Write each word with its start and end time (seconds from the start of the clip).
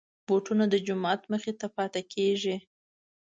بوټونه 0.27 0.65
د 0.69 0.75
جومات 0.85 1.21
مخې 1.31 1.51
ته 1.59 1.67
پاتې 1.75 2.01
کېږي. 2.13 2.55